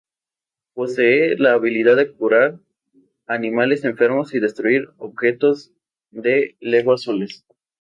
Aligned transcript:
Posee 0.73 1.37
la 1.37 1.51
habilidad 1.53 1.95
de 1.95 2.11
curar 2.11 2.59
a 3.27 3.35
animales 3.35 3.85
enfermos 3.85 4.33
y 4.33 4.39
destruir 4.39 4.89
objetos 4.97 5.73
de 6.09 6.57
Lego 6.59 6.93
azules. 6.93 7.45